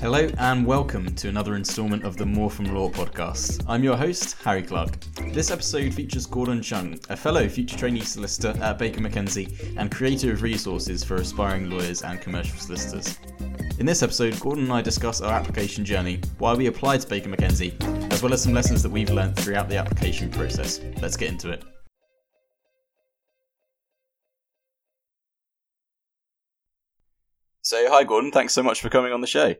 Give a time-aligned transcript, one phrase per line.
[0.00, 3.62] Hello and welcome to another instalment of the More from Law podcast.
[3.68, 4.98] I'm your host, Harry Clark.
[5.34, 10.32] This episode features Gordon Chung, a fellow future trainee solicitor at Baker McKenzie and creator
[10.32, 13.18] of resources for aspiring lawyers and commercial solicitors.
[13.78, 17.28] In this episode, Gordon and I discuss our application journey, why we applied to Baker
[17.28, 20.80] McKenzie, as well as some lessons that we've learned throughout the application process.
[21.02, 21.62] Let's get into it.
[27.60, 29.54] So, hi Gordon, thanks so much for coming on the show.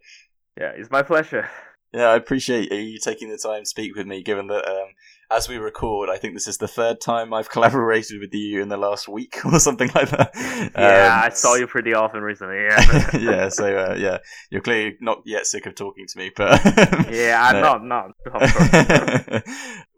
[0.61, 1.49] Yeah, it's my pleasure.
[1.95, 4.89] Yeah, I appreciate you taking the time to speak with me, given that um,
[5.31, 8.69] as we record, I think this is the third time I've collaborated with you in
[8.69, 10.33] the last week or something like that.
[10.77, 12.59] Yeah, um, I saw you pretty often recently.
[12.59, 13.49] Yeah, yeah.
[13.49, 14.19] So uh, yeah,
[14.51, 16.63] you're clearly not yet sick of talking to me, but
[17.11, 17.83] yeah, I'm not.
[17.83, 19.45] Not.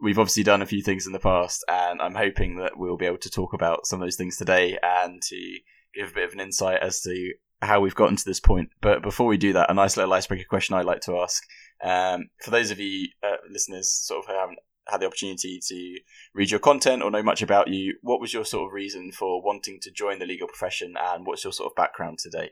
[0.01, 3.07] We've obviously done a few things in the past, and I'm hoping that we'll be
[3.07, 5.59] able to talk about some of those things today and to
[5.93, 8.71] give a bit of an insight as to how we've gotten to this point.
[8.81, 11.43] But before we do that, a nice little icebreaker question I'd like to ask.
[11.83, 15.99] Um, for those of you uh, listeners, sort of who haven't had the opportunity to
[16.35, 19.41] read your content or know much about you, what was your sort of reason for
[19.41, 22.51] wanting to join the legal profession, and what's your sort of background today?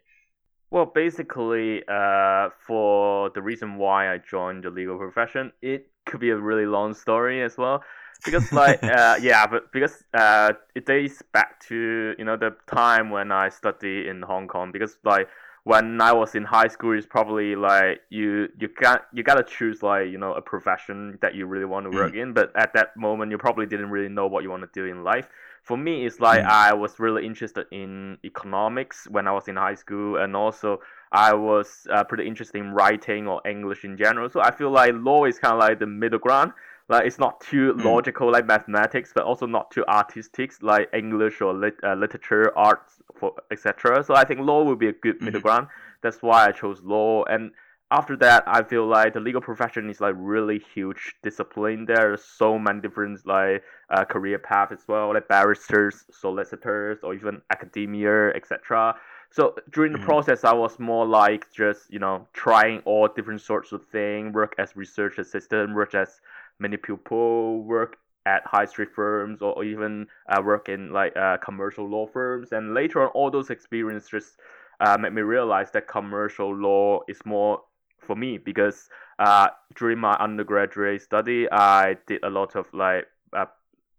[0.70, 6.30] Well, basically, uh, for the reason why I joined the legal profession, it could be
[6.30, 7.82] a really long story as well
[8.24, 13.10] because like uh, yeah but because uh, it dates back to you know the time
[13.10, 15.28] when i studied in hong kong because like
[15.64, 19.82] when i was in high school it's probably like you you got you gotta choose
[19.82, 22.22] like you know a profession that you really want to work mm.
[22.22, 24.86] in but at that moment you probably didn't really know what you want to do
[24.86, 25.28] in life
[25.62, 26.48] for me it's like mm.
[26.48, 30.80] i was really interested in economics when i was in high school and also
[31.12, 34.30] I was uh, pretty interested in writing or English in general.
[34.30, 36.52] So I feel like law is kind of like the middle ground
[36.91, 37.84] like it's not too mm.
[37.84, 43.00] logical like mathematics, but also not too artistic like English or lit, uh, literature, arts,
[43.14, 44.02] for etc.
[44.02, 45.27] So I think law would be a good mm-hmm.
[45.27, 45.69] middle ground.
[46.02, 47.24] That's why I chose law.
[47.24, 47.52] And
[47.92, 51.84] after that, I feel like the legal profession is like really huge discipline.
[51.87, 57.14] There are so many different like uh, career paths as well, like barristers, solicitors, or
[57.14, 58.97] even academia, etc.
[59.31, 60.06] So during the mm-hmm.
[60.06, 64.34] process, I was more like just you know trying all different sorts of things.
[64.34, 66.20] Work as research assistant, work as
[66.60, 71.88] many people work at high street firms or even uh, work in like uh, commercial
[71.88, 72.53] law firms.
[72.53, 74.37] And later on, all those experiences
[74.81, 77.62] uh, made me realize that commercial law is more
[77.99, 78.88] for me because
[79.19, 83.47] uh, during my undergraduate study, I did a lot of like uh,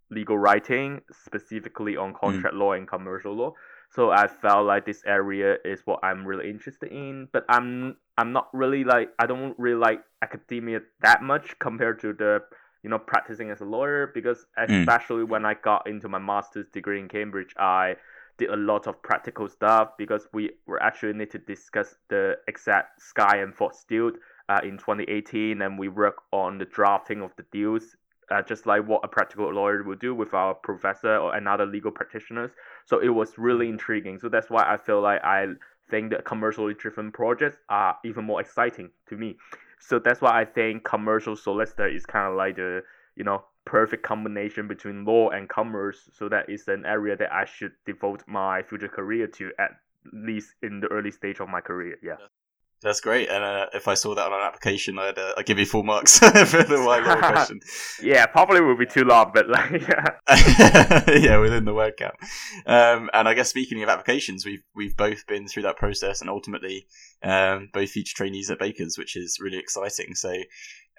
[0.09, 2.19] legal writing, specifically on mm.
[2.19, 2.59] contract mm.
[2.59, 3.53] law and commercial law.
[3.93, 8.31] So I felt like this area is what I'm really interested in, but I'm I'm
[8.31, 12.41] not really like I don't really like academia that much compared to the
[12.83, 14.79] you know practicing as a lawyer because mm.
[14.79, 15.29] especially mm.
[15.29, 17.95] when I got into my master's degree in Cambridge, I
[18.37, 23.01] did a lot of practical stuff because we were actually need to discuss the exact
[23.01, 24.11] Sky and Fox deal
[24.47, 27.97] uh, in 2018, and we work on the drafting of the deals
[28.31, 31.91] uh, just like what a practical lawyer would do with our professor or another legal
[31.91, 32.51] practitioners.
[32.85, 34.19] So it was really intriguing.
[34.19, 35.47] So that's why I feel like I
[35.89, 39.37] think that commercially driven projects are even more exciting to me.
[39.79, 42.83] So that's why I think commercial solicitor is kind of like the
[43.15, 46.09] you know perfect combination between law and commerce.
[46.13, 49.71] So that is an area that I should devote my future career to at
[50.13, 51.97] least in the early stage of my career.
[52.01, 52.15] Yeah.
[52.81, 53.29] That's great.
[53.29, 55.83] And uh, if I saw that on an application, I'd, uh, I'd give you full
[55.83, 57.59] marks for the white question.
[58.01, 61.03] yeah, probably will be too long, but like, yeah.
[61.07, 62.15] yeah, within the word count.
[62.65, 66.29] Um, and I guess speaking of applications, we've we've both been through that process, and
[66.29, 66.87] ultimately,
[67.21, 70.15] um, both future trainees at Baker's, which is really exciting.
[70.15, 70.31] So,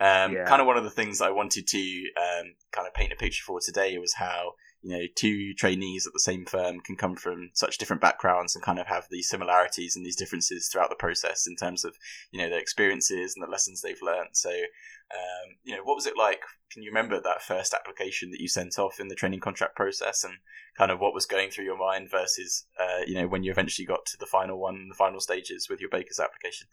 [0.00, 0.44] um, yeah.
[0.46, 3.42] kind of one of the things I wanted to um, kind of paint a picture
[3.44, 7.50] for today was how you know two trainees at the same firm can come from
[7.54, 11.46] such different backgrounds and kind of have these similarities and these differences throughout the process
[11.46, 11.96] in terms of
[12.32, 14.30] you know their experiences and the lessons they've learned.
[14.32, 16.42] So um, you know what was it like?
[16.72, 20.24] Can you remember that first application that you sent off in the training contract process
[20.24, 20.34] and
[20.76, 23.86] kind of what was going through your mind versus uh, you know when you eventually
[23.86, 26.66] got to the final one the final stages with your baker's application?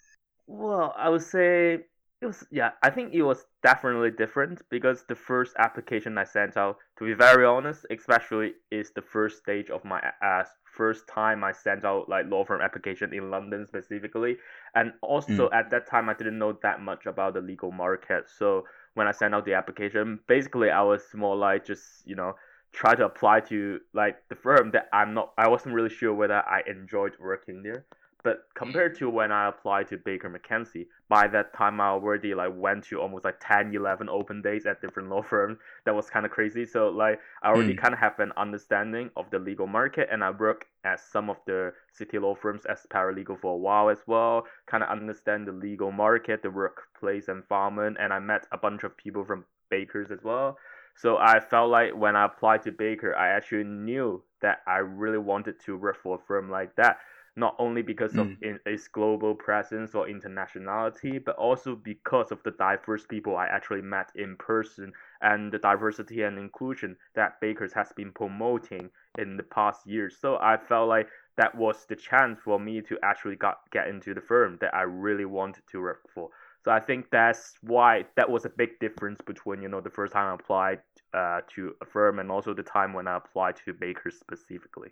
[0.48, 1.80] Well i would say
[2.22, 6.58] it was yeah, I think it was definitely different because the first application I sent
[6.58, 11.46] out, to be very honest, especially is the first stage of my uh, first time
[11.46, 14.38] I sent out like law firm application in London specifically,
[14.76, 15.54] and also mm.
[15.54, 18.26] at that time I didn't know that much about the legal market.
[18.38, 18.64] So
[18.96, 22.34] when I sent out the application, basically I was more like just you know
[22.74, 26.36] try to apply to like the firm that I'm not I wasn't really sure whether
[26.36, 27.86] I enjoyed working there.
[28.24, 32.52] But compared to when I applied to Baker McKenzie, by that time I already like
[32.54, 35.58] went to almost like 10, 11 open days at different law firms.
[35.86, 36.66] That was kind of crazy.
[36.66, 37.78] So like I already mm.
[37.78, 41.38] kind of have an understanding of the legal market, and I work at some of
[41.46, 44.46] the city law firms as paralegal for a while as well.
[44.68, 48.98] Kind of understand the legal market, the workplace environment, and I met a bunch of
[48.98, 50.58] people from Baker's as well.
[50.96, 55.18] So I felt like when I applied to Baker, I actually knew that I really
[55.18, 56.98] wanted to work for a firm like that
[57.36, 58.22] not only because mm.
[58.22, 63.46] of in, its global presence or internationality, but also because of the diverse people I
[63.48, 64.92] actually met in person
[65.22, 70.18] and the diversity and inclusion that Baker's has been promoting in the past years.
[70.20, 74.14] So I felt like that was the chance for me to actually got, get into
[74.14, 76.30] the firm that I really wanted to work for.
[76.66, 80.14] So I think that's why that was a big difference between you know the first
[80.14, 80.82] time I applied
[81.14, 84.90] uh, to a firm and also the time when I applied to Baker specifically.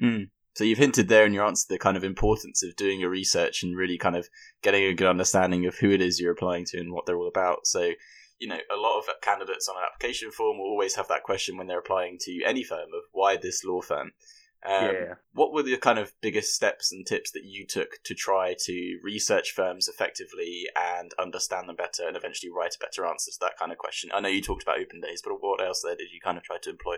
[0.00, 0.28] Mm.
[0.54, 3.62] So you've hinted there in your answer the kind of importance of doing your research
[3.62, 4.28] and really kind of
[4.62, 7.28] getting a good understanding of who it is you're applying to and what they're all
[7.28, 7.66] about.
[7.66, 7.92] So,
[8.38, 11.56] you know, a lot of candidates on an application form will always have that question
[11.56, 14.12] when they're applying to any firm of why this law firm.
[14.66, 15.14] Um, yeah.
[15.32, 18.98] What were the kind of biggest steps and tips that you took to try to
[19.02, 23.56] research firms effectively and understand them better and eventually write a better answer to that
[23.58, 24.10] kind of question?
[24.12, 26.44] I know you talked about open days, but what else there did you kind of
[26.44, 26.96] try to employ?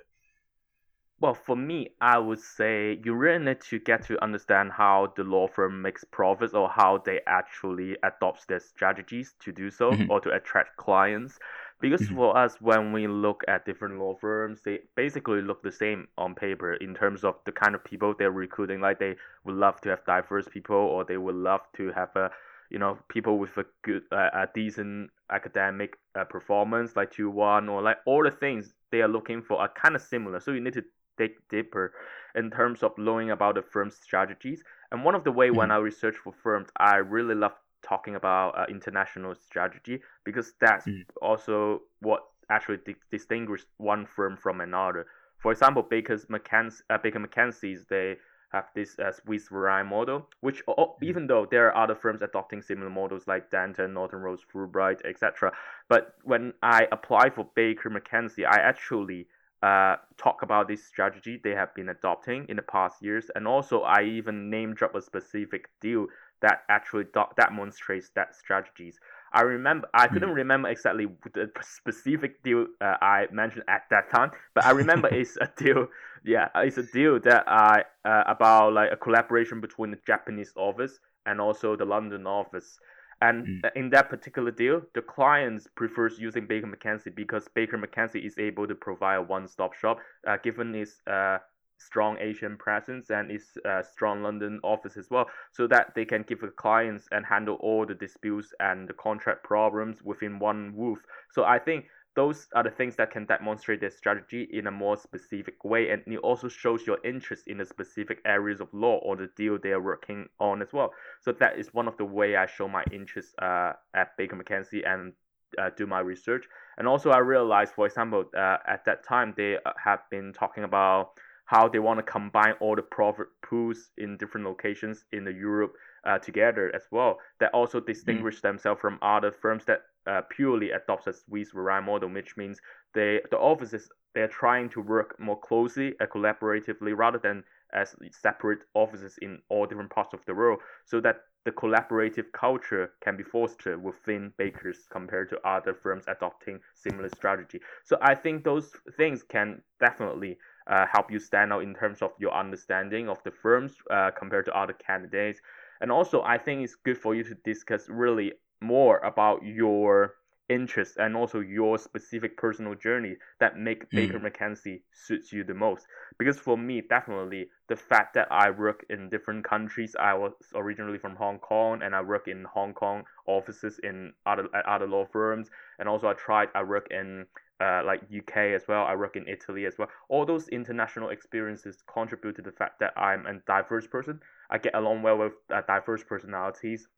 [1.22, 5.22] Well, for me, I would say you really need to get to understand how the
[5.22, 10.10] law firm makes profits or how they actually adopt their strategies to do so mm-hmm.
[10.10, 11.38] or to attract clients.
[11.80, 12.16] Because mm-hmm.
[12.16, 16.34] for us, when we look at different law firms, they basically look the same on
[16.34, 18.80] paper in terms of the kind of people they're recruiting.
[18.80, 19.14] Like they
[19.44, 22.32] would love to have diverse people, or they would love to have a
[22.68, 27.82] you know people with a good uh, a decent academic uh, performance like 2-1 or
[27.82, 30.72] like all the things they are looking for are kind of similar so you need
[30.72, 30.82] to
[31.16, 31.92] dig deeper
[32.34, 34.62] in terms of learning about the firm's strategies.
[34.90, 35.56] And one of the way mm-hmm.
[35.56, 40.86] when I research for firms, I really love talking about uh, international strategy because that's
[40.86, 41.02] mm-hmm.
[41.20, 45.06] also what actually di- distinguishes one firm from another.
[45.38, 48.16] For example, Baker's McKenzie, uh, Baker McKenzie's they
[48.52, 51.04] have this uh, Swiss verein model, which mm-hmm.
[51.04, 55.52] even though there are other firms adopting similar models like Dentons, Norton Rose, Fulbright, etc.
[55.88, 59.26] But when I apply for Baker McKenzie, I actually
[59.62, 63.82] uh, talk about this strategy they have been adopting in the past years, and also
[63.82, 66.06] I even name drop a specific deal
[66.40, 68.98] that actually do- demonstrates that strategies.
[69.32, 70.34] I remember I couldn't mm.
[70.34, 75.38] remember exactly the specific deal uh, I mentioned at that time, but I remember it's
[75.40, 75.86] a deal.
[76.24, 80.98] Yeah, it's a deal that I uh, about like a collaboration between the Japanese office
[81.24, 82.78] and also the London office.
[83.22, 83.70] And mm.
[83.76, 88.66] in that particular deal, the clients prefers using Baker McKenzie because Baker McKenzie is able
[88.66, 91.38] to provide a one-stop shop, uh, given its uh,
[91.78, 96.22] strong Asian presence and its uh, strong London office as well, so that they can
[96.22, 100.98] give the clients and handle all the disputes and the contract problems within one roof.
[101.30, 104.96] So I think those are the things that can demonstrate their strategy in a more
[104.96, 109.16] specific way and it also shows your interest in the specific areas of law or
[109.16, 110.92] the deal they are working on as well.
[111.20, 114.86] So that is one of the way i show my interest uh, at baker mckenzie
[114.86, 115.12] and
[115.58, 116.44] uh, do my research.
[116.78, 120.64] And also i realized for example uh, at that time they uh, have been talking
[120.64, 121.12] about
[121.46, 125.74] how they want to combine all the profit pools in different locations in the europe
[126.04, 127.18] uh, together as well.
[127.40, 128.42] That also distinguish mm.
[128.42, 132.60] themselves from other firms that uh, purely adopts a Swiss verein model, which means
[132.94, 138.58] they the offices they're trying to work more closely and collaboratively rather than as separate
[138.74, 143.22] offices in all different parts of the world, so that the collaborative culture can be
[143.22, 147.60] fostered within bakers compared to other firms adopting similar strategy.
[147.84, 152.12] So I think those things can definitely uh, help you stand out in terms of
[152.18, 155.40] your understanding of the firms uh, compared to other candidates.
[155.80, 160.14] And also, I think it's good for you to discuss really more about your
[160.48, 163.90] interests and also your specific personal journey that make mm.
[163.90, 165.86] Baker McKenzie suits you the most.
[166.18, 169.96] Because for me, definitely the fact that I work in different countries.
[169.98, 174.48] I was originally from Hong Kong, and I work in Hong Kong offices in other
[174.54, 176.48] at other law firms, and also I tried.
[176.54, 177.26] I work in
[177.60, 178.84] uh, like UK as well.
[178.84, 179.88] I work in Italy as well.
[180.08, 184.20] All those international experiences contribute to the fact that I'm a diverse person.
[184.50, 186.88] I get along well with uh, diverse personalities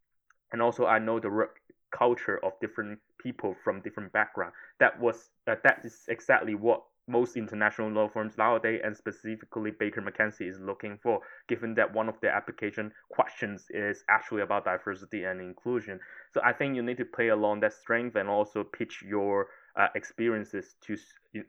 [0.54, 1.58] and also I know the work
[1.90, 4.52] culture of different people from different background.
[4.78, 10.00] That was uh, that is exactly what most international law firms nowadays, and specifically Baker
[10.00, 15.24] McKenzie, is looking for, given that one of their application questions is actually about diversity
[15.24, 15.98] and inclusion.
[16.32, 19.88] So I think you need to play along that strength and also pitch your uh,
[19.96, 20.96] experiences to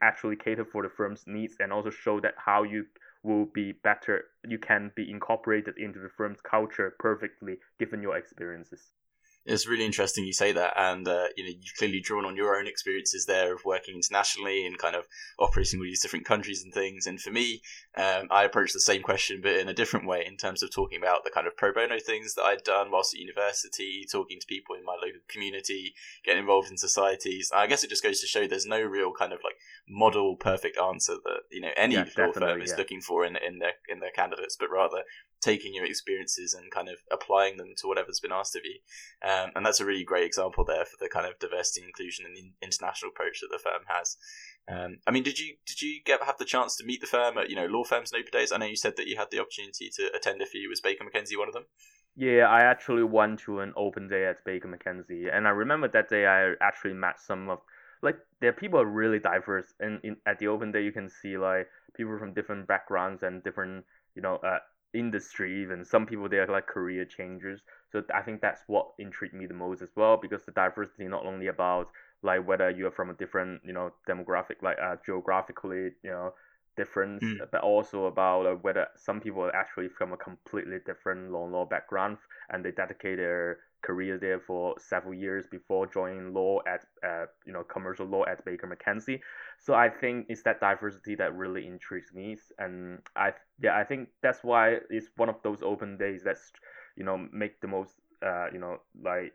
[0.02, 2.84] actually cater for the firm's needs and also show that how you
[3.22, 4.24] will be better.
[4.46, 8.90] You can be incorporated into the firm's culture perfectly, given your experiences
[9.46, 12.56] it's really interesting you say that, and uh, you know you've clearly drawn on your
[12.56, 15.06] own experiences there of working internationally and kind of
[15.38, 17.06] operating with these different countries and things.
[17.06, 17.62] And for me,
[17.96, 20.98] um, I approached the same question, but in a different way, in terms of talking
[21.00, 24.46] about the kind of pro bono things that I'd done whilst at university, talking to
[24.46, 27.50] people in my local community, getting involved in societies.
[27.54, 29.56] I guess it just goes to show there's no real kind of like
[29.88, 32.76] model perfect answer that you know any yeah, law firm is yeah.
[32.76, 35.02] looking for in in their in their candidates, but rather
[35.40, 38.78] taking your experiences and kind of applying them to whatever's been asked of you.
[39.28, 42.36] Um, and that's a really great example there for the kind of diversity, inclusion, and
[42.36, 44.16] the international approach that the firm has.
[44.68, 47.38] Um, I mean, did you did you get have the chance to meet the firm
[47.38, 48.52] at you know law firms and open days?
[48.52, 50.68] I know you said that you had the opportunity to attend a few.
[50.68, 51.66] Was Baker McKenzie one of them?
[52.16, 56.08] Yeah, I actually went to an open day at Baker McKenzie, and I remember that
[56.08, 57.58] day I actually met some of
[58.02, 61.36] like their people are really diverse, and in at the open day you can see
[61.38, 64.58] like people from different backgrounds and different you know uh,
[64.98, 65.84] industry even.
[65.84, 67.60] Some people they are like career changers.
[67.92, 71.24] So i think that's what intrigued me the most as well because the diversity not
[71.24, 71.88] only about
[72.22, 76.32] like whether you're from a different you know demographic like uh, geographically you know
[76.76, 77.38] difference mm.
[77.50, 81.64] but also about uh, whether some people are actually from a completely different law law
[81.64, 82.18] background
[82.50, 87.52] and they dedicate their career there for several years before joining law at uh, you
[87.52, 89.20] know commercial law at Baker McKenzie.
[89.58, 94.08] So I think it's that diversity that really intrigues me, and I yeah I think
[94.22, 96.52] that's why it's one of those open days that's
[96.96, 97.92] you know make the most
[98.26, 99.34] uh, you know like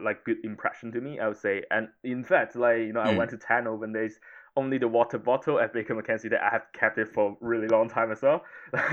[0.00, 3.06] like good impression to me I would say and in fact like you know mm.
[3.06, 4.18] I went to 10 open days
[4.58, 7.68] only the water bottle at Baker McKenzie that I have kept it for a really
[7.68, 8.42] long time as well.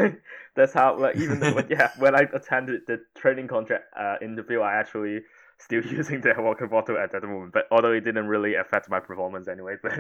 [0.56, 4.76] That's how, like, even though, yeah, when I attended the training contract uh, interview, I
[4.76, 5.22] actually
[5.58, 7.54] still using the water bottle at that moment.
[7.54, 9.94] But although it didn't really affect my performance anyway, but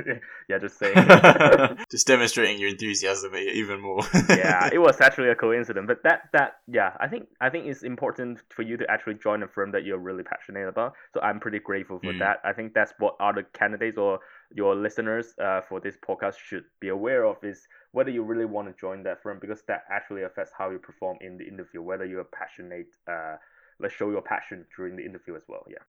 [0.49, 0.95] yeah, just saying.
[1.91, 4.01] just demonstrating your enthusiasm even more.
[4.29, 5.85] yeah, it was actually a coincidence.
[5.87, 9.43] But that that yeah, I think I think it's important for you to actually join
[9.43, 10.93] a firm that you're really passionate about.
[11.13, 12.19] So I'm pretty grateful for mm.
[12.19, 12.37] that.
[12.43, 14.19] I think that's what other candidates or
[14.53, 18.67] your listeners uh, for this podcast should be aware of is whether you really want
[18.67, 21.81] to join that firm because that actually affects how you perform in the interview.
[21.81, 22.87] Whether you're passionate.
[23.07, 23.37] Uh,
[23.79, 25.63] let's show your passion during the interview as well.
[25.69, 25.83] Yeah.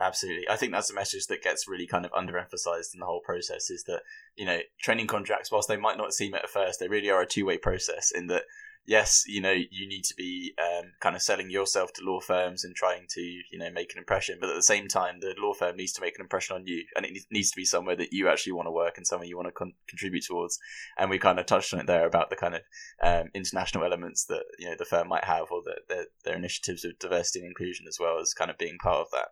[0.00, 0.48] Absolutely.
[0.48, 3.70] I think that's a message that gets really kind of underemphasized in the whole process
[3.70, 4.02] is that,
[4.36, 7.26] you know, training contracts, whilst they might not seem at first, they really are a
[7.26, 8.42] two way process in that
[8.86, 12.64] yes, you know, you need to be um, kind of selling yourself to law firms
[12.64, 14.38] and trying to, you know, make an impression.
[14.40, 16.84] But at the same time, the law firm needs to make an impression on you,
[16.96, 19.36] and it needs to be somewhere that you actually want to work and somewhere you
[19.36, 20.58] want to con- contribute towards.
[20.98, 22.62] And we kind of touched on it there about the kind of
[23.02, 26.84] um, international elements that you know the firm might have, or the, their their initiatives
[26.84, 29.28] of diversity and inclusion as well as kind of being part of that.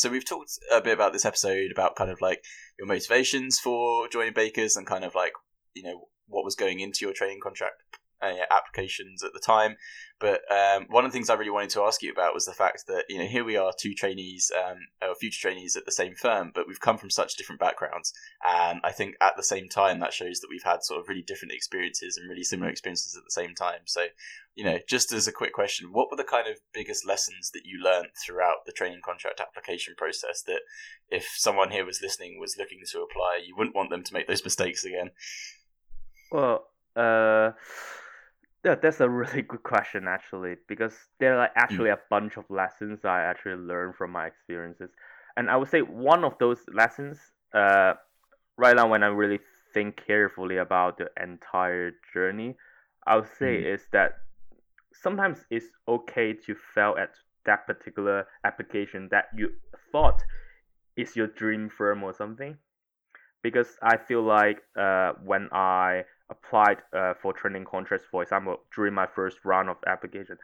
[0.00, 2.42] So we've talked a bit about this episode about kind of like
[2.78, 5.32] your motivations for joining Bakers and kind of like
[5.74, 7.82] you know what was going into your training contract
[8.22, 9.76] uh, applications at the time.
[10.20, 12.52] But um, one of the things I really wanted to ask you about was the
[12.52, 15.92] fact that you know here we are, two trainees, um, or future trainees at the
[15.92, 18.12] same firm, but we've come from such different backgrounds,
[18.46, 21.22] and I think at the same time that shows that we've had sort of really
[21.22, 23.80] different experiences and really similar experiences at the same time.
[23.86, 24.06] So,
[24.54, 27.62] you know, just as a quick question, what were the kind of biggest lessons that
[27.64, 30.60] you learned throughout the training contract application process that
[31.08, 34.28] if someone here was listening was looking to apply, you wouldn't want them to make
[34.28, 35.12] those mistakes again?
[36.30, 37.52] Well, uh
[38.64, 41.94] yeah, that's a really good question actually, because there are like actually mm.
[41.94, 44.90] a bunch of lessons I actually learned from my experiences,
[45.36, 47.18] and I would say one of those lessons,
[47.54, 47.94] uh,
[48.56, 49.40] right now when I really
[49.72, 52.56] think carefully about the entire journey,
[53.06, 53.74] I would say mm.
[53.74, 54.12] is that
[54.92, 57.10] sometimes it's okay to fail at
[57.46, 59.50] that particular application that you
[59.92, 60.22] thought
[60.96, 62.56] is your dream firm or something,
[63.42, 68.94] because I feel like uh when I applied uh, for training contracts, for example, during
[68.94, 70.38] my first round of application,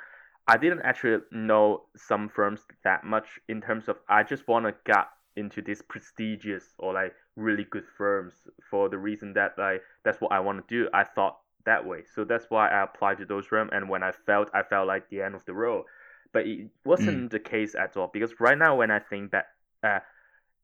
[0.48, 4.74] I didn't actually know some firms that much in terms of I just want to
[4.84, 8.34] get into these prestigious or like really good firms
[8.70, 10.88] for the reason that like that's what I want to do.
[10.92, 13.70] I thought that way, so that's why I applied to those firms.
[13.72, 15.84] And when I felt, I felt like the end of the road,
[16.32, 17.30] but it wasn't mm.
[17.30, 19.46] the case at all because right now when I think that
[19.82, 19.98] uh,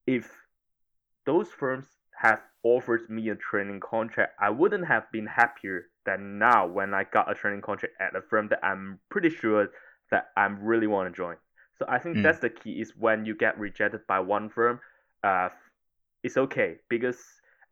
[0.06, 0.30] if
[1.26, 1.86] those firms
[2.21, 7.04] have offered me a training contract, I wouldn't have been happier than now when I
[7.04, 9.69] got a training contract at a firm that I'm pretty sure
[10.11, 11.37] that I really want to join.
[11.78, 12.23] So I think mm.
[12.23, 14.81] that's the key is when you get rejected by one firm,
[15.25, 15.49] uh,
[16.23, 17.19] it's okay because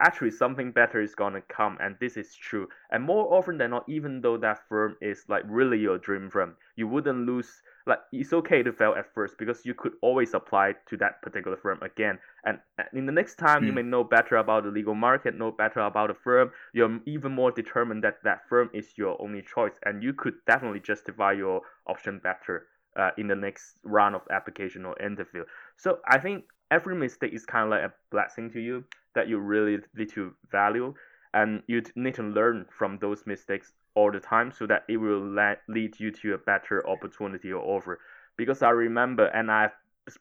[0.01, 2.67] actually something better is gonna come, and this is true.
[2.91, 6.57] And more often than not, even though that firm is like really your dream firm,
[6.77, 7.63] you wouldn't lose.
[7.91, 11.57] Like it's okay to fail at first because you could always apply to that particular
[11.57, 12.21] firm again.
[12.45, 12.61] And
[12.93, 13.67] in the next time, mm.
[13.67, 13.77] you hmm.
[13.77, 16.53] may know better about the legal market, know better about the firm.
[16.73, 20.81] You're even more determined that that firm is your only choice, and you could definitely
[20.81, 25.45] justify your option better uh, in the next round of application or interview.
[25.77, 28.85] So I think every mistake is kind of like a blessing to you
[29.17, 30.95] that you really need to value,
[31.35, 35.35] and you need to learn from those mistakes all the time so that it will
[35.69, 38.01] lead you to a better opportunity or offer.
[38.37, 39.73] Because I remember, and I've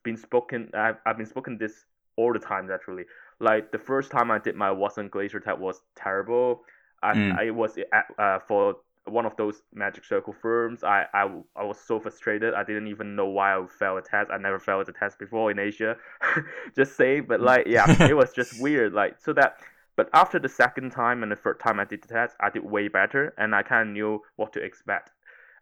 [0.03, 1.85] been spoken, I've, I've been spoken this
[2.15, 3.05] all the time actually.
[3.39, 6.61] Like the first time I did my Watson Glaser test was terrible.
[7.01, 7.37] I, mm.
[7.39, 10.83] I was at, uh, for one of those magic circle firms.
[10.83, 12.53] I, I, I was so frustrated.
[12.53, 14.29] I didn't even know why I failed a test.
[14.31, 15.97] I never failed a test before in Asia.
[16.75, 18.93] just say, but like, yeah, it was just weird.
[18.93, 19.57] Like, so that,
[19.99, 22.63] but after the second time and the third time I did the test, I did
[22.63, 25.09] way better and I kind of knew what to expect.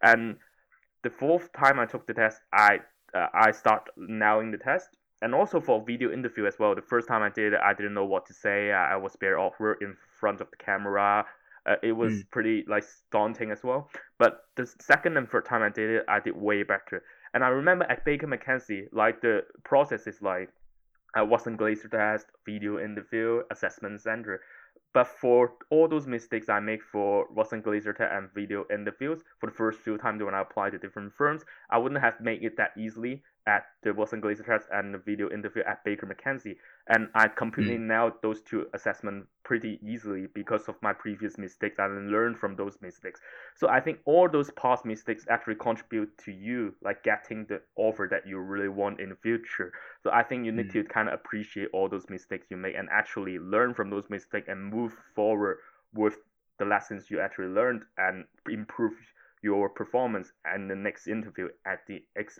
[0.04, 0.36] And
[1.02, 2.82] the fourth time I took the test, I,
[3.16, 4.90] uh, I start nailing the test.
[5.24, 6.76] And also for video interview as well.
[6.76, 8.72] The first time I did it, I didn't know what to say.
[8.72, 11.26] I, I was very awkward in front of the camera
[11.68, 12.32] uh, it was mm.
[12.32, 13.90] pretty like daunting as well.
[14.18, 17.04] But the second and third time I did it, I did way better.
[17.34, 20.50] And I remember at Baker McKenzie, like the process is like
[21.18, 24.40] I Watson Glaser test, video interview, assessment center.
[24.94, 29.48] But for all those mistakes I make for Watson Glaser test and video interviews, for
[29.48, 32.58] the first few times when I applied to different firms, I wouldn't have made it
[32.58, 36.58] that easily at the Watson Glaser test and the video interview at Baker McKenzie.
[36.90, 37.88] And I completely mm.
[37.88, 42.78] nailed those two assessments pretty easily because of my previous mistakes and learned from those
[42.82, 43.22] mistakes.
[43.56, 48.08] So I think all those past mistakes actually contribute to you like getting the offer
[48.12, 49.72] that you really want in the future.
[50.04, 50.74] So I think you need mm.
[50.74, 54.50] to kind of appreciate all those mistakes you make and actually learn from those mistakes
[54.50, 55.60] and move forward
[55.94, 56.18] with
[56.60, 58.94] the lessons you actually learned and improve
[59.42, 62.40] your performance and the next interview at the ex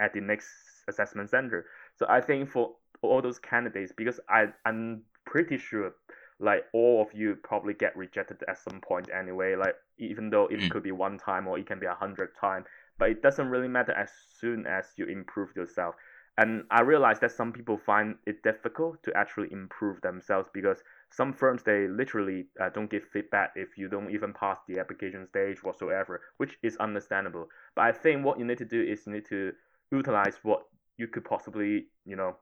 [0.00, 0.48] at the next
[0.88, 1.66] assessment center.
[1.96, 5.92] So I think for all those candidates, because I I'm pretty sure
[6.40, 9.54] like all of you probably get rejected at some point anyway.
[9.54, 10.70] Like even though it mm.
[10.70, 12.64] could be one time or it can be a hundred time,
[12.98, 15.94] but it doesn't really matter as soon as you improve yourself.
[16.38, 21.34] And I realize that some people find it difficult to actually improve themselves because some
[21.34, 25.62] firms they literally uh, don't give feedback if you don't even pass the application stage
[25.62, 27.48] whatsoever, which is understandable.
[27.74, 29.52] But I think what you need to do is you need to
[29.90, 30.62] utilize what
[30.96, 32.36] you could possibly, you know,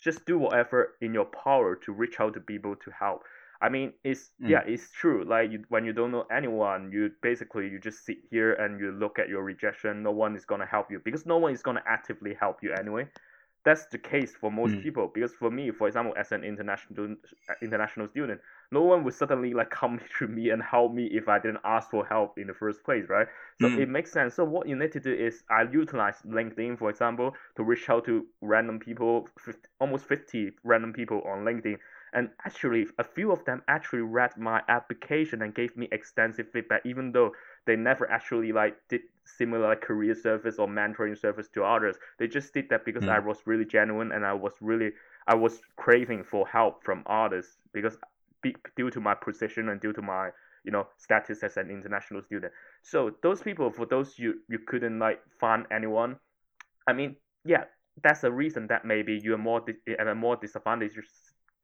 [0.00, 3.22] just do whatever in your power to reach out to people to help.
[3.60, 4.48] I mean, it's mm.
[4.48, 5.24] yeah, it's true.
[5.24, 8.90] Like you, when you don't know anyone, you basically you just sit here and you
[8.90, 10.02] look at your rejection.
[10.02, 13.06] No one is gonna help you because no one is gonna actively help you anyway
[13.64, 14.82] that's the case for most mm.
[14.82, 17.16] people because for me for example as an international
[17.62, 18.40] international student
[18.72, 21.90] no one would suddenly like come to me and help me if i didn't ask
[21.90, 23.26] for help in the first place right
[23.60, 23.78] so mm.
[23.78, 27.32] it makes sense so what you need to do is i utilize linkedin for example
[27.56, 31.76] to reach out to random people 50, almost 50 random people on linkedin
[32.14, 36.82] and actually a few of them actually read my application and gave me extensive feedback
[36.84, 37.32] even though
[37.66, 41.96] they never actually like did similar like, career service or mentoring service to others.
[42.18, 43.10] They just did that because mm.
[43.10, 44.90] I was really genuine and I was really
[45.26, 47.96] I was craving for help from others because
[48.76, 50.30] due to my position and due to my
[50.64, 52.52] you know status as an international student.
[52.82, 56.16] So those people, for those you you couldn't like find anyone,
[56.86, 57.64] I mean, yeah,
[58.02, 59.62] that's a reason that maybe you're more
[59.98, 60.98] at a more disadvantaged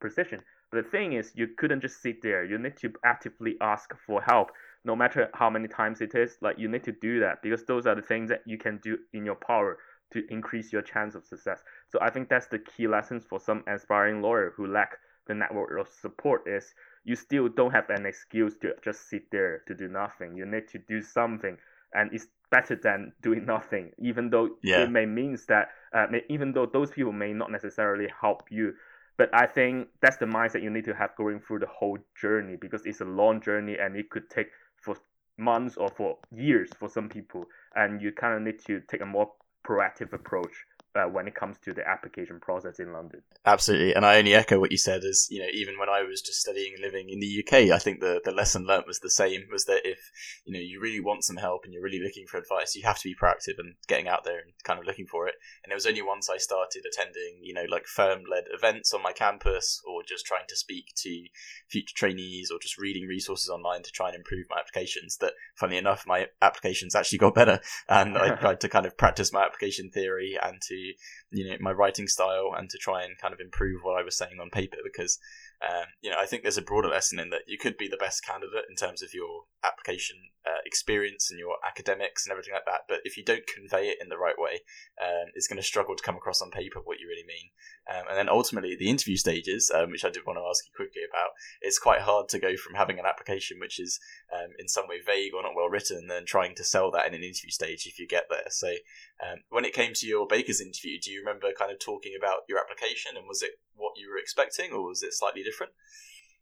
[0.00, 0.40] position.
[0.70, 2.44] But the thing is, you couldn't just sit there.
[2.44, 4.50] You need to actively ask for help
[4.84, 7.86] no matter how many times it is, like you need to do that because those
[7.86, 9.78] are the things that you can do in your power
[10.12, 11.62] to increase your chance of success.
[11.88, 15.78] So I think that's the key lessons for some aspiring lawyer who lack the network
[15.78, 19.88] of support is you still don't have an excuse to just sit there to do
[19.88, 20.36] nothing.
[20.36, 21.56] You need to do something,
[21.94, 23.92] and it's better than doing nothing.
[23.98, 24.82] Even though yeah.
[24.82, 28.74] it may means that, uh, even though those people may not necessarily help you,
[29.16, 32.56] but I think that's the mindset you need to have going through the whole journey
[32.56, 34.96] because it's a long journey and it could take for
[35.36, 39.06] months or for years for some people, and you kind of need to take a
[39.06, 39.30] more
[39.66, 40.64] proactive approach
[40.94, 43.22] uh, when it comes to the application process in London.
[43.44, 45.05] Absolutely, and I only echo what you said.
[45.05, 47.79] As you know, even when I was just studying and living in the UK, I
[47.79, 50.11] think the the lesson learnt was the same: was that if
[50.44, 52.98] you know you really want some help and you're really looking for advice, you have
[52.98, 55.35] to be proactive and getting out there and kind of looking for it.
[55.62, 59.03] And it was only once I started attending, you know, like firm led events on
[59.03, 61.24] my campus, or just trying to speak to
[61.68, 65.79] future trainees, or just reading resources online to try and improve my applications, that funnily
[65.79, 69.90] enough, my applications actually got better, and I tried to kind of practice my application
[69.90, 70.77] theory and to
[71.30, 74.16] you know my writing style and to try and kind of improve what I was
[74.16, 75.18] saying on paper because
[75.66, 77.96] um, you know, I think there's a broader lesson in that you could be the
[77.96, 80.16] best candidate in terms of your application
[80.48, 82.82] uh, experience and your academics and everything like that.
[82.88, 84.61] But if you don't convey it in the right way,
[85.02, 87.50] um, it's going to struggle to come across on paper what you really mean.
[87.88, 90.72] Um, and then ultimately, the interview stages, um, which I did want to ask you
[90.74, 91.30] quickly about,
[91.61, 93.98] it's quite hard to go from having an application which is
[94.32, 97.14] um, in some way vague or not well written, and trying to sell that in
[97.14, 98.48] an interview stage if you get there.
[98.48, 98.68] So,
[99.24, 102.48] um, when it came to your Baker's interview, do you remember kind of talking about
[102.48, 105.72] your application and was it what you were expecting or was it slightly different?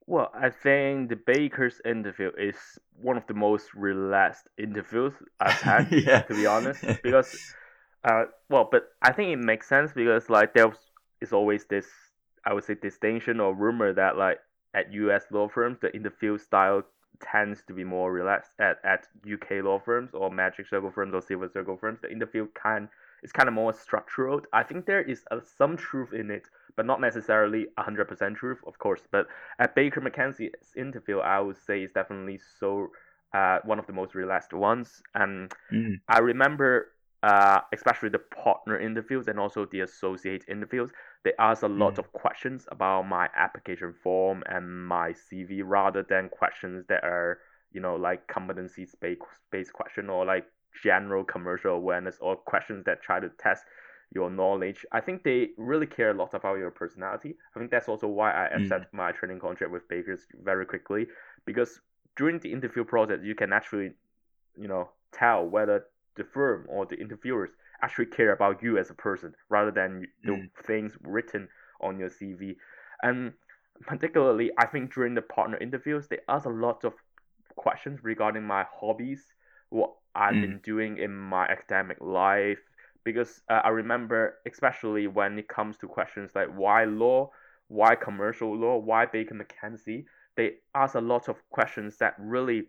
[0.06, 2.56] Well, I think the Baker's interview is
[3.00, 6.22] one of the most relaxed interviews I've had, yeah.
[6.22, 6.84] to be honest.
[7.02, 7.36] Because,
[8.04, 10.72] uh, well, but I think it makes sense because like there
[11.20, 11.86] is always this,
[12.44, 14.38] I would say, distinction or rumor that like
[14.74, 15.24] at U.S.
[15.32, 16.82] law firms the interview style
[17.20, 18.52] tends to be more relaxed.
[18.60, 22.46] At at UK law firms or magic circle firms or silver circle firms, the interview
[22.54, 22.88] kind
[23.22, 24.46] is kind of more structured.
[24.52, 26.44] I think there is uh, some truth in it
[26.76, 29.00] but not necessarily 100% truth, of course.
[29.10, 29.26] But
[29.58, 32.88] at Baker McKenzie's interview, I would say is definitely so
[33.32, 35.02] uh, one of the most relaxed ones.
[35.14, 35.94] And mm.
[36.08, 36.88] I remember,
[37.22, 40.90] uh, especially the partner interviews and also the associate interviews,
[41.24, 41.98] they ask a lot mm.
[41.98, 47.38] of questions about my application form and my CV rather than questions that are,
[47.72, 48.86] you know, like competency
[49.50, 50.46] based question or like
[50.82, 53.64] general commercial awareness or questions that try to test
[54.16, 54.86] your knowledge.
[54.92, 57.36] I think they really care a lot about your personality.
[57.54, 58.96] I think that's also why I accept mm.
[58.96, 61.06] my training contract with Bakers very quickly
[61.44, 61.80] because
[62.16, 63.90] during the interview process, you can actually,
[64.58, 65.84] you know, tell whether
[66.16, 67.50] the firm or the interviewers
[67.82, 70.48] actually care about you as a person rather than the mm.
[70.66, 71.46] things written
[71.82, 72.56] on your CV.
[73.02, 73.34] And
[73.82, 76.94] particularly, I think during the partner interviews, they ask a lot of
[77.56, 79.22] questions regarding my hobbies,
[79.68, 80.40] what I've mm.
[80.40, 82.62] been doing in my academic life,
[83.06, 87.30] because uh, I remember, especially when it comes to questions like why law,
[87.68, 90.04] why commercial law, why Baker McKenzie,
[90.36, 92.64] they ask a lot of questions that really,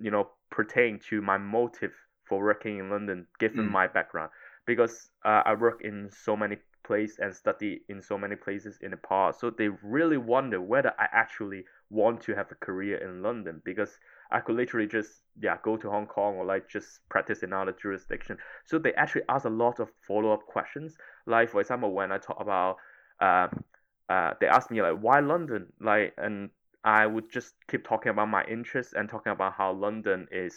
[0.00, 1.92] you know, pertain to my motive
[2.24, 3.70] for working in London, given mm.
[3.70, 4.30] my background.
[4.66, 8.90] Because uh, I work in so many places and study in so many places in
[8.90, 13.22] the past, so they really wonder whether I actually want to have a career in
[13.22, 13.60] London.
[13.66, 13.98] Because
[14.34, 17.74] I could literally just yeah go to Hong Kong or like just practice in another
[17.80, 18.36] jurisdiction.
[18.64, 20.96] So they actually ask a lot of follow up questions.
[21.26, 22.76] Like for example, when I talk about
[23.20, 23.48] uh,
[24.08, 26.50] uh, they asked me like why London, like, and
[26.84, 30.54] I would just keep talking about my interests and talking about how London is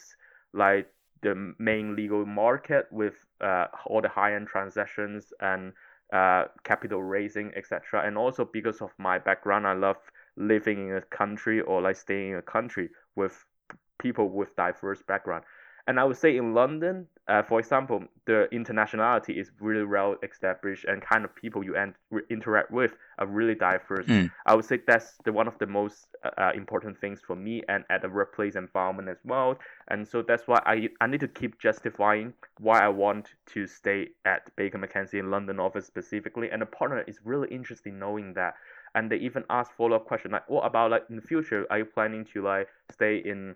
[0.54, 5.74] like the main legal market with uh, all the high end transactions and
[6.12, 8.06] uh, capital raising, etc.
[8.06, 9.98] And also because of my background, I love
[10.36, 13.46] living in a country or like staying in a country with
[14.00, 15.44] people with diverse background.
[15.88, 20.84] And I would say in London, uh, for example, the internationality is really well established,
[20.84, 21.96] and kind of people you ent-
[22.30, 24.06] interact with are really diverse.
[24.06, 24.30] Mm.
[24.46, 27.64] I would say that's the one of the most uh, uh, important things for me,
[27.70, 29.58] and at the workplace environment as well.
[29.88, 34.10] And so that's why I I need to keep justifying why I want to stay
[34.26, 36.50] at Baker McKenzie in London office specifically.
[36.52, 38.56] And the partner is really interested in knowing that.
[38.94, 41.66] And they even ask follow up question like, what about like in the future?
[41.70, 43.56] Are you planning to like stay in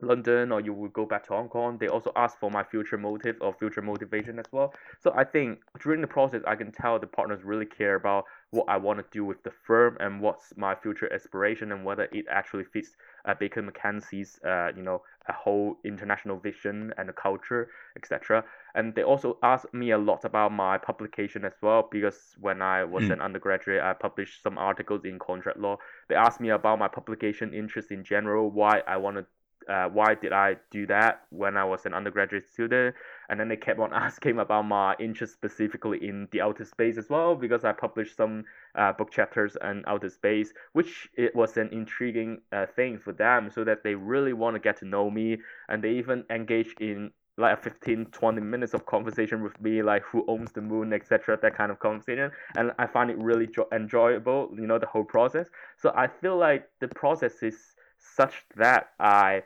[0.00, 1.78] London or you will go back to Hong Kong.
[1.78, 4.72] They also ask for my future motive or future motivation as well.
[5.00, 8.66] So I think during the process, I can tell the partners really care about what
[8.68, 12.26] I want to do with the firm and what's my future aspiration and whether it
[12.30, 12.90] actually fits
[13.24, 18.44] uh, Baker McKenzie's, uh, you know, a whole international vision and the culture, etc.
[18.74, 22.84] And they also ask me a lot about my publication as well because when I
[22.84, 23.12] was mm.
[23.12, 25.76] an undergraduate, I published some articles in contract law.
[26.08, 29.26] They asked me about my publication interest in general, why I wanted
[29.68, 32.96] uh, why did I do that when I was an undergraduate student?
[33.28, 37.08] And then they kept on asking about my interest specifically in the outer space as
[37.10, 41.68] well, because I published some uh, book chapters on outer space, which it was an
[41.72, 45.38] intriguing uh, thing for them, so that they really want to get to know me,
[45.68, 50.02] and they even engage in like a 15 20 minutes of conversation with me like
[50.02, 52.32] who owns the moon etc that kind of conversation.
[52.56, 55.46] And i find it really jo- enjoyable you know the whole process.
[55.76, 59.42] So i feel like the process is such that i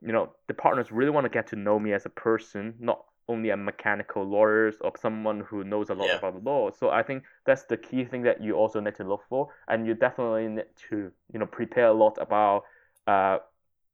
[0.00, 3.04] you know, the partners really want to get to know me as a person, not
[3.28, 6.16] only a mechanical lawyer or someone who knows a lot yeah.
[6.16, 6.70] about the law.
[6.70, 9.86] So I think that's the key thing that you also need to look for, and
[9.86, 12.64] you definitely need to, you know, prepare a lot about,
[13.06, 13.38] uh,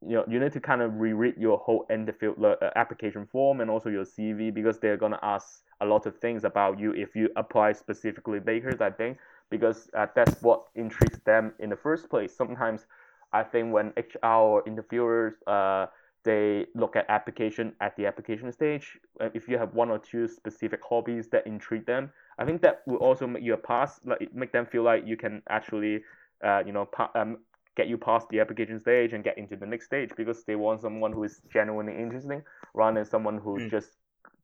[0.06, 3.70] you know, you need to kind of reread your whole interview uh, application form and
[3.70, 7.28] also your CV because they're gonna ask a lot of things about you if you
[7.36, 8.80] apply specifically Bakers.
[8.80, 9.18] I think
[9.50, 12.34] because uh, that's what intrigues them in the first place.
[12.36, 12.86] Sometimes
[13.35, 15.87] I think when HR interviewers uh,
[16.25, 20.27] they look at application at the application stage, uh, if you have one or two
[20.27, 24.33] specific hobbies that intrigue them, I think that will also make you a pass, like
[24.33, 26.03] make them feel like you can actually
[26.44, 27.38] uh, you know, pa- um,
[27.77, 30.81] get you past the application stage and get into the next stage because they want
[30.81, 32.42] someone who is genuinely interesting
[32.75, 33.70] rather than someone who's mm.
[33.70, 33.90] just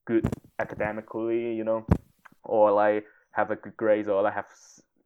[0.06, 0.26] good
[0.58, 1.84] academically, you know,
[2.44, 4.46] or like have a good grades or like have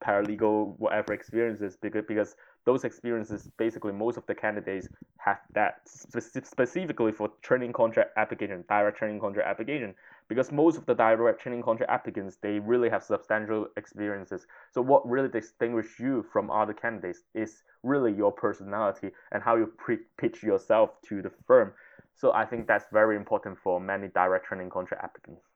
[0.02, 6.44] paralegal whatever experiences because because those experiences basically most of the candidates have that spe-
[6.44, 9.94] specifically for training contract application direct training contract application
[10.28, 14.46] because most of the direct training contract applicants they really have substantial experiences.
[14.72, 19.66] So what really distinguishes you from other candidates is really your personality and how you
[19.66, 21.72] pre- pitch yourself to the firm.
[22.16, 25.53] So i think that's very important for many direct training contract applicants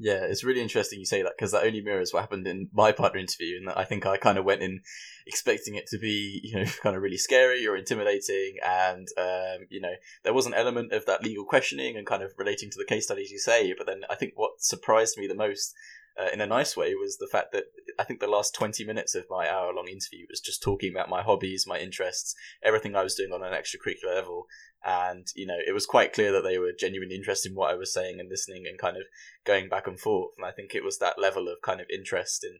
[0.00, 2.92] yeah, it's really interesting you say that because that only mirrors what happened in my
[2.92, 4.80] partner interview, and I think I kind of went in
[5.26, 9.80] expecting it to be, you know, kind of really scary or intimidating, and um, you
[9.80, 12.84] know, there was an element of that legal questioning and kind of relating to the
[12.84, 13.74] case studies you say.
[13.76, 15.74] But then I think what surprised me the most,
[16.18, 17.64] uh, in a nice way, was the fact that
[17.98, 21.22] I think the last twenty minutes of my hour-long interview was just talking about my
[21.22, 24.46] hobbies, my interests, everything I was doing on an extracurricular level,
[24.84, 27.76] and you know it was quite clear that they were genuinely interested in what I
[27.76, 29.04] was saying and listening and kind of
[29.44, 30.32] going back and forth.
[30.36, 32.58] And I think it was that level of kind of interest in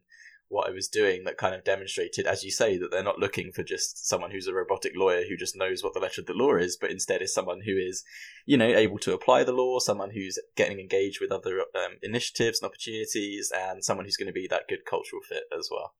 [0.49, 3.53] what I was doing that kind of demonstrated, as you say, that they're not looking
[3.53, 6.33] for just someone who's a robotic lawyer who just knows what the letter of the
[6.33, 8.03] law is, but instead is someone who is,
[8.47, 12.61] you know, able to apply the law, someone who's getting engaged with other um, initiatives
[12.61, 15.93] and opportunities, and someone who's going to be that good cultural fit as well.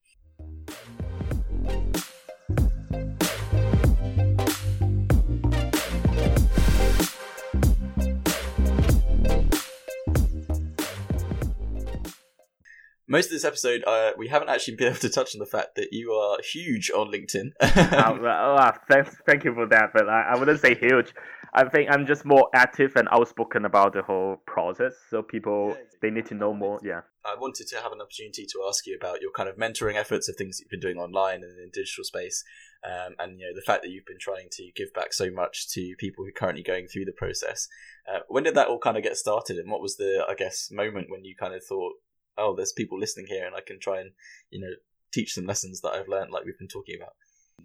[13.09, 15.75] Most of this episode, uh, we haven't actually been able to touch on the fact
[15.75, 17.51] that you are huge on LinkedIn.
[17.61, 21.13] oh, oh, thanks, thank you for that, but I, I wouldn't say huge.
[21.53, 25.83] I think I'm just more active and outspoken about the whole process, so people yeah,
[26.01, 26.79] they need to know more.
[26.83, 27.01] Yeah.
[27.25, 30.29] I wanted to have an opportunity to ask you about your kind of mentoring efforts
[30.29, 32.43] of things that you've been doing online and in digital space,
[32.85, 35.67] um, and you know the fact that you've been trying to give back so much
[35.69, 37.67] to people who are currently going through the process.
[38.07, 40.69] Uh, when did that all kind of get started, and what was the I guess
[40.71, 41.93] moment when you kind of thought,
[42.39, 44.11] oh, there's people listening here, and I can try and
[44.49, 44.71] you know
[45.11, 47.13] teach some lessons that I've learned, like we've been talking about.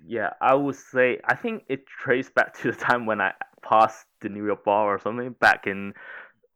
[0.07, 3.33] Yeah, I would say I think it traced back to the time when I
[3.63, 5.95] passed the New York bar or something back in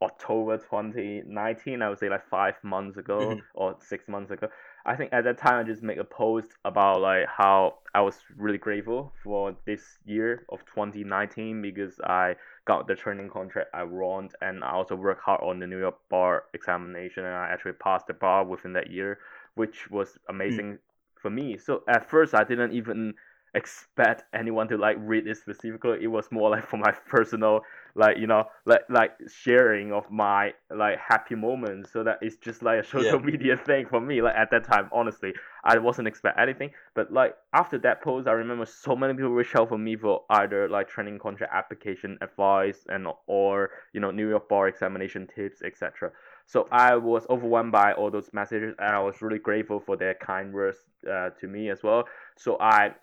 [0.02, 1.82] October 2019.
[1.82, 3.38] I would say like five months ago mm-hmm.
[3.54, 4.48] or six months ago.
[4.88, 8.16] I think at that time I just make a post about like how I was
[8.38, 14.34] really grateful for this year of 2019 because I got the training contract I want
[14.40, 18.06] and I also worked hard on the New York bar examination and I actually passed
[18.06, 19.18] the bar within that year,
[19.56, 20.78] which was amazing mm.
[21.20, 21.58] for me.
[21.58, 23.12] So at first I didn't even
[23.58, 25.98] expect anyone to like read it specifically.
[26.02, 27.60] It was more like for my personal
[27.94, 31.92] like you know like like sharing of my like happy moments.
[31.92, 33.26] So that it's just like a social yeah.
[33.32, 35.32] media thing for me like at that time honestly.
[35.64, 36.70] I wasn't expect anything.
[36.94, 40.22] But like after that post i remember so many people reached out for me for
[40.30, 45.62] either like training contract application advice and or you know new york bar examination tips
[45.62, 46.10] etc
[46.46, 50.14] so i was overwhelmed by all those messages and i was really grateful for their
[50.14, 50.78] kind words
[51.10, 52.04] uh, to me as well.
[52.36, 52.94] So i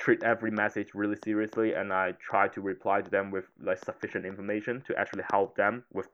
[0.00, 4.24] treat every message really seriously and I try to reply to them with like sufficient
[4.24, 6.08] information to actually help them with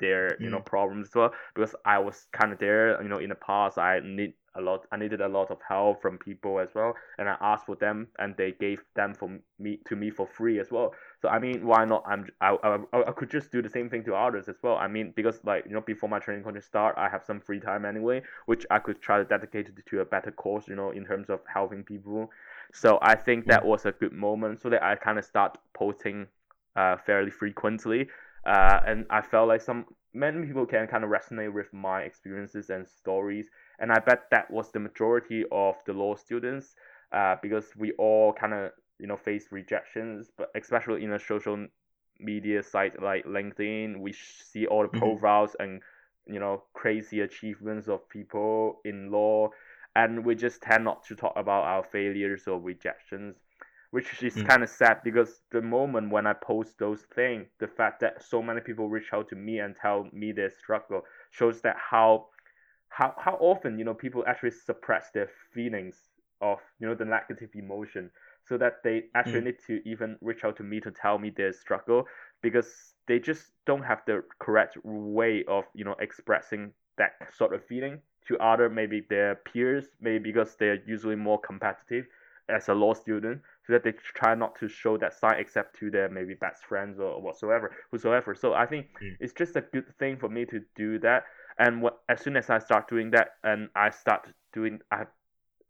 [0.00, 0.66] their you know mm.
[0.66, 1.32] problems as well.
[1.54, 4.86] Because I was kind of there you know in the past I need a lot
[4.90, 8.08] I needed a lot of help from people as well and I asked for them
[8.18, 10.94] and they gave them for me to me for free as well.
[11.22, 12.02] So I mean why not?
[12.06, 14.76] I'm I, I, I could just do the same thing to others as well.
[14.76, 17.60] I mean because like you know before my training contract start I have some free
[17.60, 21.04] time anyway which I could try to dedicate to a better course you know in
[21.04, 22.30] terms of helping people
[22.72, 26.26] so I think that was a good moment so that I kind of start posting
[26.76, 28.08] uh, fairly frequently.
[28.46, 32.70] Uh, and I felt like some many people can kind of resonate with my experiences
[32.70, 33.48] and stories.
[33.78, 36.74] And I bet that was the majority of the law students
[37.12, 41.66] uh, because we all kind of you know face rejections, but especially in a social
[42.18, 44.98] media site like LinkedIn, we see all the mm-hmm.
[44.98, 45.80] profiles and
[46.26, 49.50] you know crazy achievements of people in law
[49.96, 53.36] and we just tend not to talk about our failures or rejections
[53.90, 54.46] which is mm.
[54.46, 58.42] kind of sad because the moment when I post those things, the fact that so
[58.42, 62.26] many people reach out to me and tell me their struggle shows that how
[62.90, 65.96] how how often you know people actually suppress their feelings
[66.40, 68.10] of you know the negative emotion
[68.46, 69.44] so that they actually mm.
[69.44, 72.04] need to even reach out to me to tell me their struggle
[72.42, 77.64] because they just don't have the correct way of you know expressing that sort of
[77.64, 82.06] feeling to other maybe their peers, maybe because they're usually more competitive
[82.48, 85.90] as a law student, so that they try not to show that side except to
[85.90, 88.34] their maybe best friends or whatsoever, whosoever.
[88.34, 89.16] So I think mm.
[89.20, 91.24] it's just a good thing for me to do that.
[91.58, 95.08] And what, as soon as I start doing that, and I start doing, I've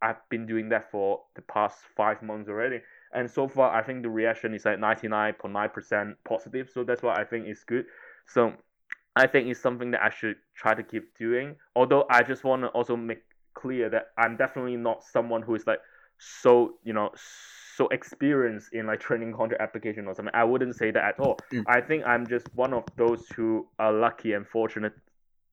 [0.01, 2.81] I've been doing that for the past five months already.
[3.12, 6.71] And so far, I think the reaction is like 99.9% positive.
[6.73, 7.87] So that's why I think it's good.
[8.27, 8.53] So
[9.19, 11.57] I think it's something that I should try to keep doing.
[11.75, 13.23] Although I just want to also make
[13.55, 15.81] clear that I'm definitely not someone who is like
[16.19, 17.11] so, you know,
[17.77, 20.35] so experienced in like training contract application or something.
[20.35, 21.39] I wouldn't say that at all.
[21.53, 21.65] Mm.
[21.67, 24.95] I think I'm just one of those who are lucky and fortunate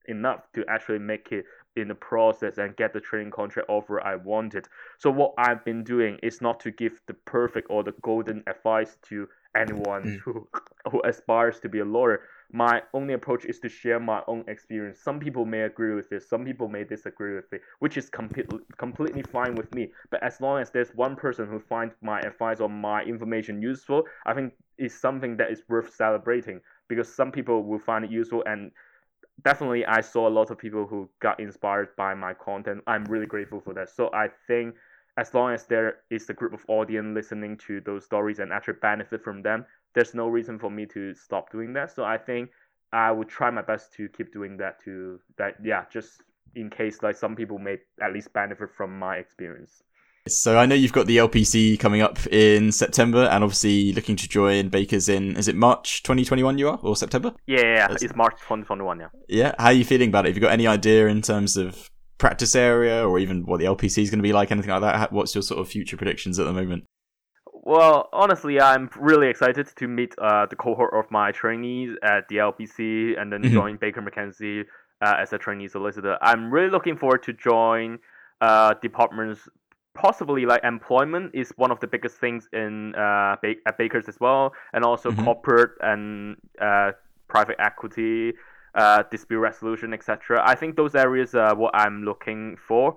[0.06, 1.44] enough to actually make it
[1.76, 4.66] in the process and get the training contract offer I wanted.
[4.98, 8.96] So what I've been doing is not to give the perfect or the golden advice
[9.08, 10.18] to anyone mm.
[10.20, 10.48] who
[10.90, 12.22] who aspires to be a lawyer.
[12.52, 15.00] My only approach is to share my own experience.
[15.02, 18.58] Some people may agree with this, some people may disagree with it, which is completely
[18.76, 19.92] completely fine with me.
[20.10, 24.04] But as long as there's one person who finds my advice or my information useful,
[24.26, 28.42] I think it's something that is worth celebrating because some people will find it useful
[28.46, 28.70] and
[29.44, 32.82] definitely I saw a lot of people who got inspired by my content.
[32.86, 33.90] I'm really grateful for that.
[33.90, 34.74] So I think
[35.18, 38.74] as long as there is a group of audience listening to those stories and actually
[38.82, 39.64] benefit from them,
[39.96, 41.90] there's no reason for me to stop doing that.
[41.90, 42.50] So I think
[42.92, 46.22] I would try my best to keep doing that to that yeah, just
[46.54, 49.82] in case like some people may at least benefit from my experience.
[50.28, 54.28] So I know you've got the LPC coming up in September, and obviously looking to
[54.28, 57.32] join Bakers in is it March 2021 you are or September?
[57.46, 59.00] Yeah, yeah, it's March 2021.
[59.00, 59.06] Yeah.
[59.28, 59.54] Yeah.
[59.58, 60.30] How are you feeling about it?
[60.30, 64.02] Have you got any idea in terms of practice area or even what the LPC
[64.02, 64.50] is going to be like?
[64.50, 65.12] Anything like that?
[65.12, 66.84] What's your sort of future predictions at the moment?
[67.66, 72.36] Well, honestly, I'm really excited to meet uh, the cohort of my trainees at the
[72.36, 73.52] LPC and then mm-hmm.
[73.52, 74.62] join Baker McKenzie
[75.04, 76.16] uh, as a trainee solicitor.
[76.22, 77.98] I'm really looking forward to join
[78.40, 79.48] uh, departments
[79.94, 84.20] possibly like employment is one of the biggest things in uh, ba- at Bakers as
[84.20, 85.24] well, and also mm-hmm.
[85.24, 86.92] corporate and uh,
[87.26, 88.32] private equity,
[88.76, 90.40] uh, dispute resolution, etc.
[90.46, 92.94] I think those areas are what I'm looking for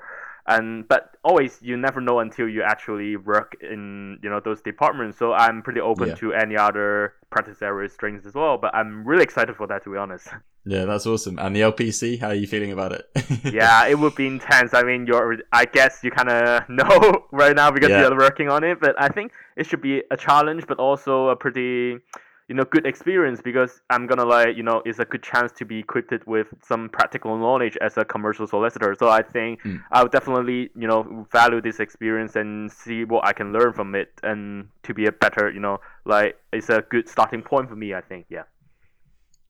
[0.50, 5.18] and but always you never know until you actually work in you know those departments.
[5.18, 6.16] So i'm pretty open yeah.
[6.16, 9.92] to any other practice area strings as well but i'm really excited for that to
[9.92, 10.28] be honest.
[10.66, 11.40] Yeah that's awesome.
[11.40, 13.06] And the lpc how are you feeling about it?
[13.54, 14.74] Yeah it would be intense.
[14.74, 18.02] I mean you're i guess you kind of know right now because yeah.
[18.02, 21.36] you're working on it but i think it should be a challenge but also a
[21.36, 21.98] pretty
[22.50, 25.66] you know good experience because I'm gonna like you know it's a good chance to
[25.66, 28.96] be equipped with some practical knowledge as a commercial solicitor.
[28.98, 29.82] So I think mm.
[29.92, 33.94] I would definitely you know value this experience and see what I can learn from
[33.94, 37.76] it and to be a better you know like it's a good starting point for
[37.76, 37.94] me.
[37.94, 38.44] I think yeah.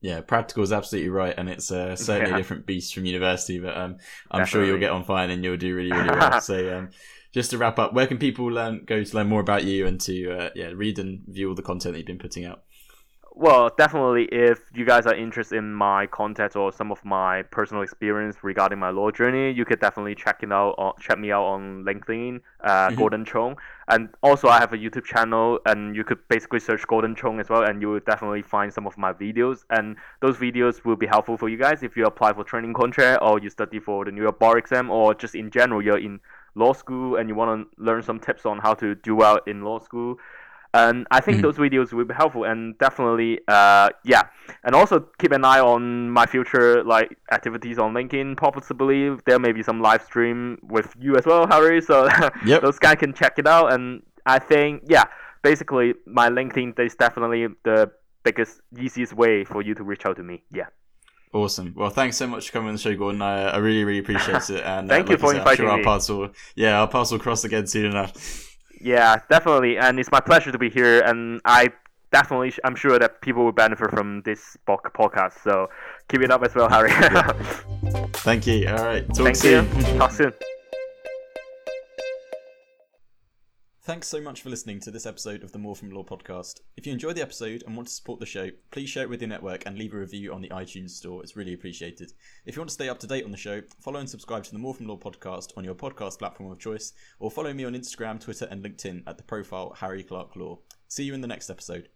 [0.02, 2.36] Yeah, practical is absolutely right, and it's uh, certainly yeah.
[2.36, 3.60] a different beast from university.
[3.60, 3.98] But um,
[4.32, 4.48] I'm definitely.
[4.48, 6.40] sure you'll get on fine and you'll do really, really well.
[6.40, 6.90] so, um,
[7.34, 10.00] just to wrap up, where can people learn, go to learn more about you and
[10.02, 12.64] to uh, yeah read and view all the content that you've been putting out?
[13.36, 17.84] Well, definitely, if you guys are interested in my content or some of my personal
[17.84, 20.76] experience regarding my law journey, you could definitely check it out.
[20.78, 22.98] On, check me out on LinkedIn, uh, mm-hmm.
[22.98, 27.16] Gordon Chong, and also I have a YouTube channel, and you could basically search Gordon
[27.16, 29.64] Chong as well, and you will definitely find some of my videos.
[29.70, 33.22] And those videos will be helpful for you guys if you apply for training contract
[33.22, 36.20] or you study for the New York bar exam, or just in general you're in
[36.56, 39.64] law school and you want to learn some tips on how to do well in
[39.64, 40.18] law school
[40.74, 41.44] and I think mm-hmm.
[41.44, 44.24] those videos will be helpful and definitely uh yeah
[44.64, 49.52] and also keep an eye on my future like activities on LinkedIn possibly there may
[49.52, 52.08] be some live stream with you as well Harry so
[52.46, 52.62] yep.
[52.62, 55.06] those guys can check it out and I think yeah
[55.44, 57.92] basically my LinkedIn is definitely the
[58.24, 60.68] biggest easiest way for you to reach out to me yeah
[61.32, 61.76] Awesome.
[61.78, 63.22] Well, thanks so much for coming on the show, Gordon.
[63.22, 64.64] I, I really, really appreciate it.
[64.64, 65.72] And thank uh, you for inviting sure me.
[65.74, 68.49] Our paths will, yeah, our paths will cross again soon enough.
[68.82, 71.02] Yeah, definitely, and it's my pleasure to be here.
[71.02, 71.70] And I
[72.12, 75.44] definitely, I'm sure that people will benefit from this podcast.
[75.44, 75.70] So
[76.08, 76.92] keep it up as well, Harry.
[78.14, 78.68] Thank you.
[78.68, 79.08] All right.
[79.08, 79.66] Talk Thank soon.
[79.78, 79.98] you.
[79.98, 80.34] Talk soon.
[83.90, 86.60] Thanks so much for listening to this episode of the More From Law podcast.
[86.78, 89.20] If you enjoyed the episode and want to support the show, please share it with
[89.20, 91.24] your network and leave a review on the iTunes store.
[91.24, 92.14] It's really appreciated.
[92.46, 94.52] If you want to stay up to date on the show, follow and subscribe to
[94.52, 97.74] the More From Law podcast on your podcast platform of choice, or follow me on
[97.74, 100.60] Instagram, Twitter, and LinkedIn at the profile Harry Clark Law.
[100.88, 101.90] See you in the next episode.